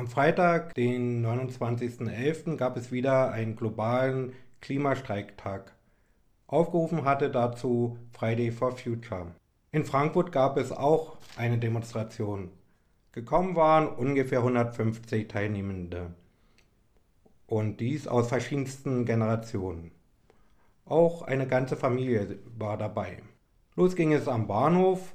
Am 0.00 0.06
Freitag, 0.06 0.72
den 0.76 1.22
29.11., 1.26 2.56
gab 2.56 2.78
es 2.78 2.90
wieder 2.90 3.32
einen 3.32 3.54
globalen 3.54 4.32
Klimastreiktag. 4.62 5.74
Aufgerufen 6.46 7.04
hatte 7.04 7.28
dazu 7.28 7.98
Friday 8.10 8.50
for 8.50 8.74
Future. 8.74 9.26
In 9.72 9.84
Frankfurt 9.84 10.32
gab 10.32 10.56
es 10.56 10.72
auch 10.72 11.18
eine 11.36 11.58
Demonstration. 11.58 12.48
Gekommen 13.12 13.56
waren 13.56 13.88
ungefähr 13.88 14.38
150 14.38 15.28
Teilnehmende. 15.28 16.14
Und 17.46 17.80
dies 17.80 18.08
aus 18.08 18.28
verschiedensten 18.28 19.04
Generationen. 19.04 19.90
Auch 20.86 21.20
eine 21.20 21.46
ganze 21.46 21.76
Familie 21.76 22.38
war 22.56 22.78
dabei. 22.78 23.22
Los 23.76 23.96
ging 23.96 24.14
es 24.14 24.28
am 24.28 24.46
Bahnhof. 24.46 25.14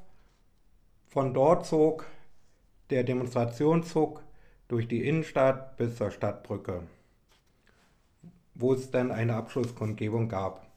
Von 1.07 1.33
dort 1.33 1.65
zog 1.65 2.05
der 2.91 3.03
Demonstrationszug 3.03 4.21
durch 4.67 4.87
die 4.87 5.07
Innenstadt 5.07 5.77
bis 5.77 5.97
zur 5.97 6.11
Stadtbrücke, 6.11 6.83
wo 8.53 8.73
es 8.73 8.91
dann 8.91 9.11
eine 9.11 9.35
Abschlusskundgebung 9.35 10.29
gab. 10.29 10.67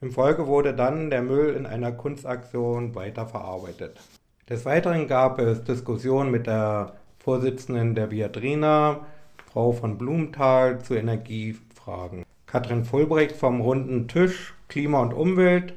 Im 0.00 0.10
Folge 0.10 0.48
wurde 0.48 0.74
dann 0.74 1.10
der 1.10 1.22
Müll 1.22 1.54
in 1.54 1.66
einer 1.66 1.92
Kunstaktion 1.92 2.94
weiterverarbeitet. 2.94 4.00
Des 4.48 4.64
Weiteren 4.64 5.06
gab 5.06 5.38
es 5.38 5.62
Diskussionen 5.62 6.32
mit 6.32 6.48
der 6.48 6.94
Vorsitzenden 7.18 7.94
der 7.94 8.10
Viadrina, 8.10 9.06
Frau 9.52 9.70
von 9.70 9.98
Blumenthal, 9.98 10.80
zu 10.80 10.94
Energiefragen. 10.94 12.24
Katrin 12.46 12.84
Fulbrecht 12.84 13.36
vom 13.36 13.60
Runden 13.60 14.08
Tisch 14.08 14.54
Klima 14.68 15.00
und 15.02 15.14
Umwelt, 15.14 15.74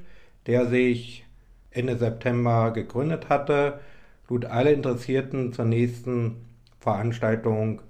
der 0.48 0.66
sich 0.66 1.26
Ende 1.70 1.98
September 1.98 2.72
gegründet 2.72 3.30
hatte, 3.30 3.80
lud 4.28 4.46
alle 4.46 4.72
Interessierten 4.72 5.54
zur 5.54 5.66
nächsten 5.66 6.38
Veranstaltung 6.80 7.82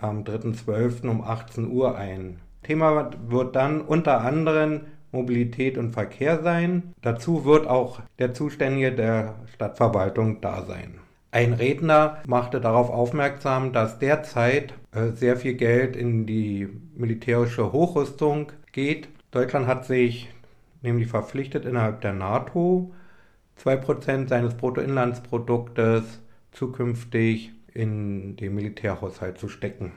am 0.00 0.24
3.12. 0.24 1.08
um 1.08 1.22
18 1.22 1.70
Uhr 1.70 1.96
ein. 1.96 2.40
Thema 2.62 3.10
wird 3.28 3.56
dann 3.56 3.80
unter 3.80 4.20
anderem 4.20 4.82
Mobilität 5.12 5.78
und 5.78 5.92
Verkehr 5.92 6.42
sein. 6.42 6.94
Dazu 7.00 7.44
wird 7.44 7.66
auch 7.66 8.00
der 8.18 8.34
Zuständige 8.34 8.92
der 8.92 9.36
Stadtverwaltung 9.54 10.40
da 10.40 10.62
sein. 10.64 10.94
Ein 11.30 11.52
Redner 11.52 12.18
machte 12.26 12.60
darauf 12.60 12.90
aufmerksam, 12.90 13.72
dass 13.72 13.98
derzeit 13.98 14.74
äh, 14.92 15.10
sehr 15.12 15.36
viel 15.36 15.54
Geld 15.54 15.94
in 15.96 16.26
die 16.26 16.68
militärische 16.94 17.72
Hochrüstung 17.72 18.52
geht. 18.72 19.08
Deutschland 19.30 19.66
hat 19.66 19.84
sich 19.84 20.28
nämlich 20.82 21.08
verpflichtet, 21.08 21.64
innerhalb 21.64 22.00
der 22.00 22.14
NATO 22.14 22.92
2% 23.62 24.28
seines 24.28 24.54
Bruttoinlandsproduktes 24.54 26.22
zukünftig 26.52 27.52
in 27.74 28.36
den 28.36 28.54
Militärhaushalt 28.54 29.38
zu 29.38 29.48
stecken. 29.48 29.92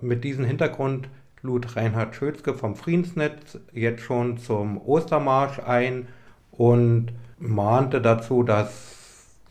Mit 0.00 0.24
diesem 0.24 0.44
Hintergrund 0.44 1.08
lud 1.42 1.76
Reinhard 1.76 2.14
Schölzke 2.14 2.54
vom 2.54 2.76
Friedensnetz 2.76 3.58
jetzt 3.72 4.02
schon 4.02 4.38
zum 4.38 4.80
Ostermarsch 4.80 5.58
ein 5.58 6.08
und 6.50 7.12
mahnte 7.38 8.00
dazu, 8.00 8.42
dass 8.42 8.93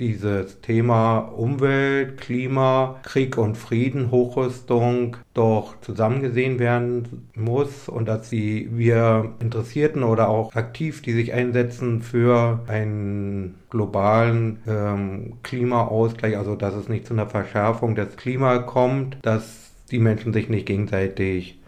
dieses 0.03 0.59
Thema 0.59 1.19
Umwelt, 1.19 2.19
Klima, 2.19 2.99
Krieg 3.03 3.37
und 3.37 3.57
Frieden, 3.57 4.11
Hochrüstung 4.11 5.15
doch 5.33 5.79
zusammengesehen 5.79 6.59
werden 6.59 7.29
muss 7.35 7.87
und 7.87 8.07
dass 8.09 8.29
die 8.29 8.69
wir 8.73 9.31
Interessierten 9.39 10.03
oder 10.03 10.27
auch 10.27 10.53
aktiv, 10.55 11.01
die 11.01 11.13
sich 11.13 11.33
einsetzen 11.33 12.01
für 12.01 12.59
einen 12.67 13.55
globalen 13.69 14.59
ähm, 14.67 15.33
Klimaausgleich, 15.41 16.37
also 16.37 16.55
dass 16.55 16.73
es 16.73 16.89
nicht 16.89 17.07
zu 17.07 17.13
einer 17.13 17.27
Verschärfung 17.27 17.95
des 17.95 18.17
Klimas 18.17 18.65
kommt, 18.65 19.17
dass 19.21 19.71
die 19.89 19.99
Menschen 19.99 20.33
sich 20.33 20.49
nicht 20.49 20.65
gegenseitig 20.65 21.59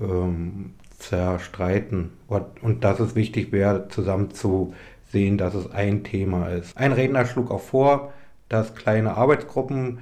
ähm, 0.00 0.72
zerstreiten. 0.98 2.10
Und, 2.26 2.44
und 2.62 2.82
dass 2.82 2.98
es 2.98 3.14
wichtig 3.14 3.52
wäre, 3.52 3.86
zusammen 3.88 4.32
zu 4.32 4.74
sehen, 5.12 5.38
dass 5.38 5.54
es 5.54 5.70
ein 5.70 6.04
Thema 6.04 6.48
ist. 6.48 6.76
Ein 6.76 6.92
Redner 6.92 7.26
schlug 7.26 7.50
auch 7.50 7.60
vor, 7.60 8.12
dass 8.48 8.74
kleine 8.74 9.16
Arbeitsgruppen 9.16 9.98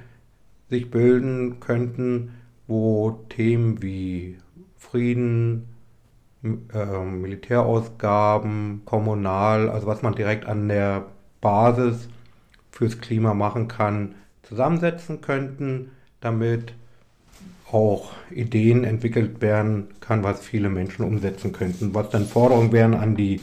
sich 0.69 0.89
bilden 0.89 1.59
könnten, 1.59 2.33
wo 2.67 3.25
Themen 3.29 3.81
wie 3.81 4.37
Frieden, 4.77 5.67
äh, 6.43 7.03
Militärausgaben, 7.03 8.81
kommunal, 8.85 9.69
also 9.69 9.87
was 9.87 10.01
man 10.01 10.15
direkt 10.15 10.45
an 10.45 10.67
der 10.67 11.05
Basis 11.41 12.07
fürs 12.71 12.99
Klima 12.99 13.33
machen 13.33 13.67
kann, 13.67 14.15
zusammensetzen 14.43 15.21
könnten, 15.21 15.91
damit 16.21 16.73
auch 17.71 18.11
Ideen 18.31 18.83
entwickelt 18.83 19.41
werden 19.41 19.87
kann, 19.99 20.23
was 20.23 20.41
viele 20.41 20.69
Menschen 20.69 21.03
umsetzen 21.03 21.51
könnten, 21.51 21.93
was 21.93 22.09
dann 22.09 22.25
Forderungen 22.25 22.71
wären 22.71 22.93
an 22.93 23.15
die 23.15 23.41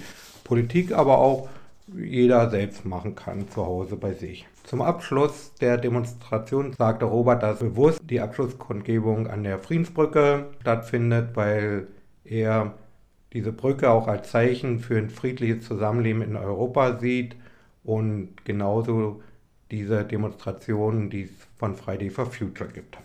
Politik, 0.52 0.92
aber 0.92 1.16
auch 1.16 1.48
jeder 1.96 2.50
selbst 2.50 2.84
machen 2.84 3.14
kann 3.14 3.48
zu 3.48 3.64
Hause 3.64 3.96
bei 3.96 4.12
sich. 4.12 4.46
Zum 4.64 4.82
Abschluss 4.82 5.54
der 5.62 5.78
Demonstration 5.78 6.74
sagte 6.74 7.06
Robert, 7.06 7.42
dass 7.42 7.60
bewusst 7.60 8.02
die 8.10 8.20
Abschlusskundgebung 8.20 9.28
an 9.28 9.44
der 9.44 9.58
Friedensbrücke 9.58 10.48
stattfindet, 10.60 11.30
weil 11.36 11.86
er 12.26 12.74
diese 13.32 13.50
Brücke 13.50 13.88
auch 13.88 14.08
als 14.08 14.30
Zeichen 14.30 14.80
für 14.80 14.98
ein 14.98 15.08
friedliches 15.08 15.64
Zusammenleben 15.66 16.20
in 16.20 16.36
Europa 16.36 16.98
sieht 16.98 17.34
und 17.82 18.44
genauso 18.44 19.22
diese 19.70 20.04
Demonstrationen, 20.04 21.08
die 21.08 21.22
es 21.22 21.30
von 21.56 21.76
Friday 21.76 22.10
for 22.10 22.26
Future 22.26 22.68
gibt. 22.68 22.98